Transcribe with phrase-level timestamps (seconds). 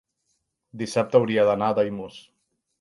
[0.83, 2.21] Dissabte hauria d'anar a Daimús.